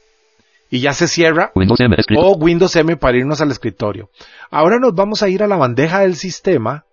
Y 0.69 0.79
ya 0.79 0.93
se 0.93 1.07
cierra 1.07 1.51
Windows 1.55 1.79
M. 1.79 1.95
O 2.17 2.35
Windows 2.37 2.75
M 2.75 2.95
para 2.97 3.17
irnos 3.17 3.41
al 3.41 3.51
escritorio. 3.51 4.09
Ahora 4.49 4.77
nos 4.79 4.93
vamos 4.93 5.21
a 5.23 5.29
ir 5.29 5.41
a 5.43 5.47
la 5.47 5.57
bandeja 5.57 5.99
del 6.01 6.15
sistema. 6.15 6.85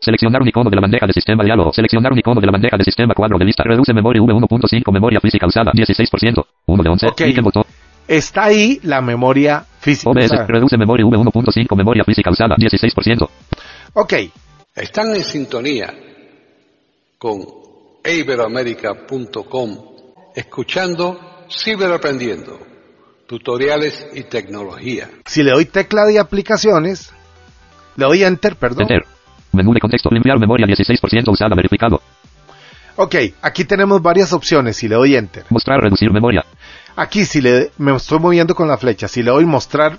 Seleccionar 0.00 0.42
un 0.42 0.48
icono 0.48 0.70
de 0.70 0.76
la 0.76 0.82
bandeja 0.82 1.06
de 1.06 1.12
sistema 1.12 1.44
diálogo. 1.44 1.72
Seleccionar 1.72 2.12
un 2.12 2.18
icono 2.18 2.40
de 2.40 2.46
la 2.46 2.52
bandeja 2.52 2.76
de 2.76 2.84
sistema 2.84 3.14
cuadro 3.14 3.38
de 3.38 3.44
lista. 3.44 3.64
Reduce 3.64 3.92
memoria 3.92 4.22
V1.5 4.22 4.92
memoria 4.92 5.20
física 5.20 5.46
usada 5.46 5.72
16%. 5.72 6.44
1 6.66 6.82
de 6.82 6.88
11. 6.90 7.06
Ok. 7.08 7.16
Clic 7.16 7.38
en 7.38 7.44
botón. 7.44 7.64
Está 8.06 8.44
ahí 8.44 8.78
la 8.84 9.00
memoria 9.02 9.64
física. 9.80 10.10
OBS. 10.10 10.46
Reduce 10.46 10.78
memoria 10.78 11.04
V1.5 11.04 11.76
memoria 11.76 12.04
física 12.04 12.30
usada 12.30 12.56
16%. 12.56 13.28
ok, 13.94 14.12
Están 14.74 15.14
en 15.14 15.24
sintonía 15.24 15.92
con 17.18 17.44
iberoamerica.com 18.04 19.78
escuchando 20.34 21.20
Ciberaprendiendo, 21.50 22.58
tutoriales 23.26 24.06
y 24.14 24.22
tecnología. 24.24 25.08
si 25.26 25.42
le 25.42 25.50
doy 25.52 25.64
tecla 25.64 26.04
de 26.04 26.18
aplicaciones, 26.18 27.12
le 27.96 28.04
doy 28.04 28.22
enter, 28.22 28.56
perdón. 28.56 28.82
Enter. 28.82 29.04
Menú 29.58 29.74
de 29.74 29.80
contexto. 29.80 30.08
Limpiar 30.10 30.38
memoria 30.38 30.66
16% 30.66 31.28
usada 31.30 31.54
verificado. 31.54 32.00
Ok, 32.96 33.14
aquí 33.42 33.64
tenemos 33.64 34.00
varias 34.02 34.32
opciones. 34.32 34.76
Si 34.76 34.88
le 34.88 34.94
doy 34.96 35.14
enter. 35.14 35.44
Mostrar 35.50 35.80
reducir 35.80 36.10
memoria. 36.10 36.44
Aquí 36.96 37.24
si 37.24 37.40
le 37.40 37.70
me 37.78 37.94
estoy 37.94 38.18
moviendo 38.18 38.54
con 38.54 38.66
la 38.66 38.76
flecha, 38.78 39.06
si 39.06 39.22
le 39.22 39.30
doy 39.30 39.44
mostrar 39.44 39.98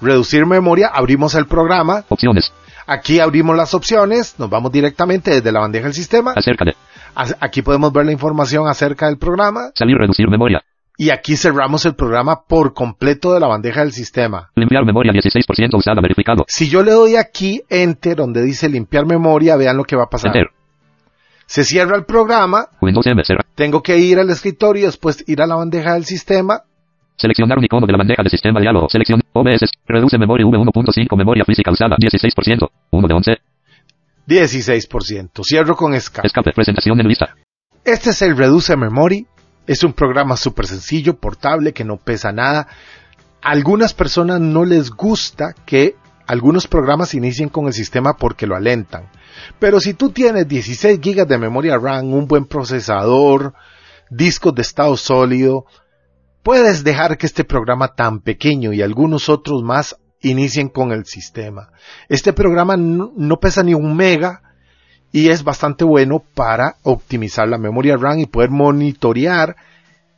reducir 0.00 0.46
memoria, 0.46 0.88
abrimos 0.92 1.34
el 1.34 1.46
programa. 1.46 2.04
Opciones. 2.08 2.52
Aquí 2.86 3.18
abrimos 3.18 3.56
las 3.56 3.74
opciones, 3.74 4.36
nos 4.38 4.48
vamos 4.48 4.70
directamente 4.70 5.32
desde 5.32 5.50
la 5.50 5.58
bandeja 5.60 5.86
del 5.86 5.94
sistema. 5.94 6.34
Acerca 6.36 6.64
de. 6.66 6.76
A- 7.16 7.34
Aquí 7.40 7.62
podemos 7.62 7.92
ver 7.92 8.06
la 8.06 8.12
información 8.12 8.68
acerca 8.68 9.06
del 9.06 9.18
programa 9.18 9.70
Salir 9.74 9.96
reducir 9.96 10.28
memoria. 10.28 10.62
Y 10.96 11.10
aquí 11.10 11.36
cerramos 11.36 11.84
el 11.84 11.94
programa 11.94 12.42
por 12.48 12.74
completo 12.74 13.34
de 13.34 13.40
la 13.40 13.46
bandeja 13.46 13.80
del 13.80 13.92
sistema. 13.92 14.50
Limpiar 14.54 14.84
memoria 14.84 15.12
16% 15.12 15.76
usada 15.76 16.00
verificado. 16.00 16.44
Si 16.48 16.68
yo 16.68 16.82
le 16.82 16.92
doy 16.92 17.16
aquí 17.16 17.62
enter 17.68 18.16
donde 18.16 18.42
dice 18.42 18.68
limpiar 18.68 19.06
memoria, 19.06 19.56
vean 19.56 19.76
lo 19.76 19.84
que 19.84 19.96
va 19.96 20.04
a 20.04 20.08
pasar. 20.08 20.28
Enter. 20.34 20.50
Se 21.46 21.64
cierra 21.64 21.96
el 21.96 22.04
programa, 22.04 22.66
Windows 22.80 23.06
M. 23.06 23.22
Tengo 23.54 23.82
que 23.82 23.98
ir 23.98 24.18
al 24.18 24.28
escritorio 24.30 24.82
y 24.82 24.86
después 24.86 25.22
ir 25.28 25.40
a 25.40 25.46
la 25.46 25.54
bandeja 25.54 25.94
del 25.94 26.04
sistema. 26.04 26.62
Seleccionar 27.16 27.56
un 27.58 27.64
icono 27.64 27.86
de 27.86 27.92
la 27.92 27.98
bandeja 27.98 28.22
de 28.22 28.30
sistema 28.30 28.60
diálogo. 28.60 28.88
Selección 28.88 29.22
OBS. 29.32 29.70
Reduce 29.86 30.18
memoria 30.18 30.44
V1.5 30.44 31.16
memoria 31.16 31.44
física 31.44 31.70
usada 31.70 31.96
16%. 31.96 32.68
1 32.90 33.08
de 33.08 33.14
11. 33.14 33.36
16%. 34.26 35.42
Cierro 35.44 35.76
con 35.76 35.94
escape. 35.94 36.26
Escape. 36.26 36.52
Presentación 36.52 37.00
en 37.00 37.08
lista. 37.08 37.36
Este 37.84 38.10
es 38.10 38.20
el 38.22 38.36
Reduce 38.36 38.76
Memory. 38.76 39.26
Es 39.66 39.82
un 39.82 39.92
programa 39.92 40.36
súper 40.36 40.66
sencillo, 40.66 41.16
portable, 41.16 41.72
que 41.72 41.84
no 41.84 41.96
pesa 41.96 42.32
nada. 42.32 42.68
A 43.42 43.50
algunas 43.50 43.94
personas 43.94 44.40
no 44.40 44.64
les 44.64 44.90
gusta 44.90 45.54
que 45.64 45.96
algunos 46.26 46.66
programas 46.66 47.14
inicien 47.14 47.48
con 47.48 47.66
el 47.66 47.72
sistema 47.72 48.16
porque 48.16 48.46
lo 48.46 48.56
alentan. 48.56 49.08
Pero 49.58 49.80
si 49.80 49.94
tú 49.94 50.10
tienes 50.10 50.48
16 50.48 51.00
GB 51.00 51.26
de 51.26 51.38
memoria 51.38 51.78
RAM, 51.78 52.12
un 52.12 52.26
buen 52.26 52.46
procesador, 52.46 53.54
discos 54.10 54.54
de 54.54 54.62
estado 54.62 54.96
sólido, 54.96 55.66
puedes 56.42 56.84
dejar 56.84 57.18
que 57.18 57.26
este 57.26 57.44
programa 57.44 57.94
tan 57.94 58.20
pequeño 58.20 58.72
y 58.72 58.82
algunos 58.82 59.28
otros 59.28 59.62
más 59.62 59.96
inicien 60.20 60.68
con 60.68 60.92
el 60.92 61.04
sistema. 61.04 61.70
Este 62.08 62.32
programa 62.32 62.76
no, 62.76 63.12
no 63.16 63.36
pesa 63.38 63.62
ni 63.62 63.74
un 63.74 63.96
mega, 63.96 64.42
y 65.12 65.30
es 65.30 65.44
bastante 65.44 65.84
bueno 65.84 66.22
para 66.34 66.76
optimizar 66.82 67.48
la 67.48 67.58
memoria 67.58 67.96
RAM 67.96 68.18
y 68.18 68.26
poder 68.26 68.50
monitorear 68.50 69.56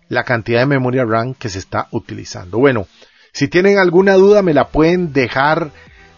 la 0.08 0.24
cantidad 0.24 0.60
de 0.60 0.66
memoria 0.66 1.04
RAM 1.04 1.34
que 1.34 1.48
se 1.48 1.58
está 1.58 1.88
utilizando. 1.90 2.58
Bueno, 2.58 2.86
si 3.32 3.48
tienen 3.48 3.78
alguna 3.78 4.14
duda 4.14 4.42
me 4.42 4.54
la 4.54 4.68
pueden 4.68 5.12
dejar 5.12 5.70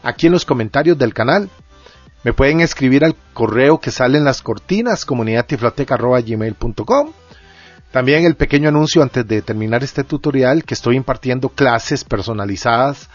aquí 0.03 0.27
en 0.27 0.33
los 0.33 0.45
comentarios 0.45 0.99
del 0.99 1.15
canal. 1.15 1.49
Me 2.23 2.35
pueden 2.35 2.61
escribir 2.61 3.03
al 3.05 3.17
correo 3.33 3.81
que 3.81 3.91
sale 3.91 4.19
en 4.19 4.25
las 4.25 4.43
cortinas 4.43 5.07
comunidadtiflotec.gmail.com 5.07 7.13
También 7.91 8.25
el 8.25 8.37
pequeño 8.37 8.69
anuncio 8.69 9.03
antes 9.03 9.27
de 9.27 9.43
terminar 9.43 9.83
este 9.83 10.05
tutorial 10.05 10.65
que 10.65 10.75
estoy 10.75 10.97
impartiendo 10.97 11.49
clases 11.49 12.05
personalizadas 12.05 13.09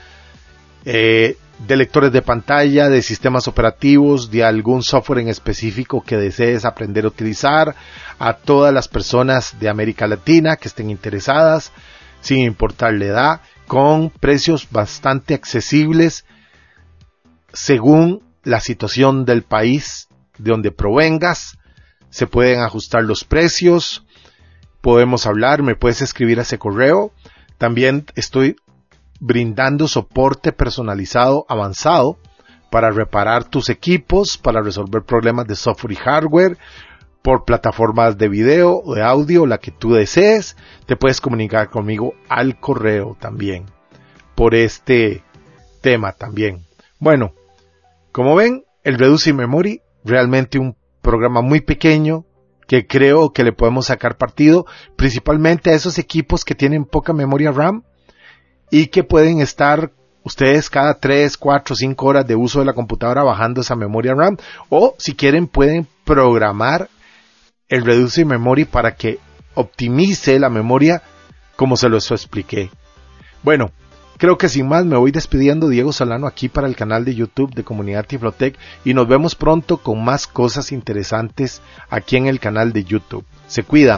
eh, 0.86 1.38
de 1.60 1.78
lectores 1.78 2.12
de 2.12 2.22
pantalla, 2.22 2.90
de 2.90 3.02
sistemas 3.02 3.48
operativos, 3.48 4.30
de 4.30 4.44
algún 4.44 4.84
software 4.84 5.20
en 5.20 5.30
específico 5.30 6.04
que 6.04 6.18
desees 6.18 6.66
aprender 6.66 7.06
a 7.06 7.10
utilizar, 7.10 7.76
a 8.20 8.34
todas 8.34 8.74
las 8.74 8.88
personas 8.88 9.60
de 9.60 9.70
América 9.70 10.08
Latina 10.08 10.58
que 10.58 10.68
estén 10.68 10.90
interesadas, 10.90 11.72
sin 12.22 12.40
importar 12.40 12.94
la 12.94 13.06
edad, 13.06 13.42
con 13.68 14.10
precios 14.10 14.68
bastante 14.70 15.34
accesibles 15.34 16.26
según 17.54 18.22
la 18.44 18.60
situación 18.60 19.26
del 19.26 19.44
país 19.44 20.08
de 20.38 20.52
donde 20.52 20.72
provengas. 20.72 21.58
Se 22.10 22.28
pueden 22.28 22.62
ajustar 22.62 23.04
los 23.04 23.24
precios, 23.24 24.06
podemos 24.82 25.26
hablar, 25.26 25.64
me 25.64 25.76
puedes 25.76 26.02
escribir 26.02 26.40
a 26.40 26.44
ese 26.44 26.60
correo. 26.60 27.12
También 27.58 28.06
estoy 28.16 28.58
brindando 29.20 29.88
soporte 29.88 30.52
personalizado 30.52 31.46
avanzado 31.50 32.18
para 32.70 32.92
reparar 32.92 33.46
tus 33.46 33.70
equipos, 33.70 34.38
para 34.38 34.62
resolver 34.62 35.04
problemas 35.04 35.48
de 35.48 35.56
software 35.56 35.94
y 35.94 35.96
hardware, 35.96 36.58
por 37.22 37.46
plataformas 37.46 38.18
de 38.18 38.28
video 38.28 38.82
o 38.84 38.94
de 38.94 39.02
audio, 39.02 39.46
la 39.46 39.58
que 39.58 39.72
tú 39.72 39.94
desees. 39.94 40.58
Te 40.86 40.96
puedes 40.96 41.22
comunicar 41.22 41.70
conmigo 41.70 42.14
al 42.30 42.60
correo 42.60 43.18
también, 43.20 43.66
por 44.36 44.54
este 44.54 45.24
tema 45.82 46.12
también. 46.12 46.66
Bueno, 47.00 47.34
como 48.12 48.36
ven, 48.36 48.66
el 48.84 48.98
Reduce 48.98 49.34
Memory, 49.34 49.82
realmente 50.04 50.60
un 50.60 50.76
programa 51.02 51.42
muy 51.42 51.62
pequeño, 51.62 52.26
que 52.68 52.88
creo 52.88 53.32
que 53.32 53.44
le 53.44 53.54
podemos 53.54 53.88
sacar 53.88 54.18
partido, 54.18 54.66
principalmente 54.96 55.70
a 55.70 55.76
esos 55.76 55.98
equipos 55.98 56.44
que 56.44 56.56
tienen 56.56 56.86
poca 56.86 57.14
memoria 57.14 57.52
RAM, 57.52 57.84
y 58.70 58.88
que 58.88 59.04
pueden 59.04 59.42
estar 59.42 59.92
ustedes 60.24 60.70
cada 60.70 60.96
3, 60.96 61.38
4, 61.38 61.76
5 61.76 62.06
horas 62.06 62.28
de 62.28 62.36
uso 62.36 62.60
de 62.60 62.66
la 62.66 62.74
computadora 62.74 63.24
bajando 63.24 63.62
esa 63.62 63.76
memoria 63.76 64.16
RAM 64.16 64.38
o 64.70 64.96
si 64.98 65.14
quieren 65.14 65.48
pueden 65.48 65.88
programar 66.04 66.90
el 67.70 67.86
Reduce 67.86 68.26
Memory 68.26 68.66
para 68.66 68.96
que 68.96 69.20
optimice 69.54 70.40
la 70.40 70.50
memoria 70.50 71.02
como 71.56 71.78
se 71.78 71.90
los 71.90 72.12
expliqué. 72.12 72.70
Bueno, 73.44 73.72
creo 74.18 74.38
que 74.38 74.50
sin 74.50 74.68
más 74.68 74.86
me 74.86 74.98
voy 74.98 75.12
despidiendo 75.12 75.70
Diego 75.70 75.94
Solano 75.94 76.28
aquí 76.28 76.50
para 76.50 76.68
el 76.68 76.76
canal 76.76 77.06
de 77.06 77.16
YouTube 77.16 77.54
de 77.54 77.64
Comunidad 77.64 78.06
Tiflotec 78.06 78.58
y 78.84 78.94
nos 78.94 79.08
vemos 79.08 79.36
pronto 79.36 79.78
con 79.78 80.04
más 80.04 80.28
cosas 80.28 80.72
interesantes 80.72 81.62
aquí 81.90 82.18
en 82.18 82.28
el 82.28 82.40
canal 82.40 82.74
de 82.74 82.84
YouTube. 82.84 83.26
Se 83.48 83.64
cuida. 83.64 83.98